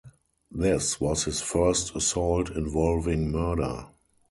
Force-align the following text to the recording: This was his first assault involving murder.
This 0.49 0.99
was 0.99 1.25
his 1.25 1.41
first 1.41 1.95
assault 1.95 2.49
involving 2.49 3.31
murder. 3.31 3.85